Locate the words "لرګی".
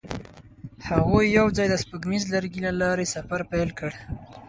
2.33-2.61